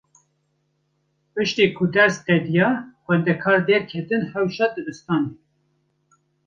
[1.33, 2.69] Piştî ku ders qediya,
[3.03, 5.31] xwendekar derketin hewşa dibistanê.